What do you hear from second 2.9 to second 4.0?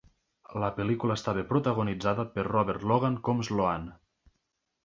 Logan com Sloane.